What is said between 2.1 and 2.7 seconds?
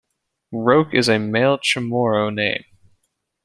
name.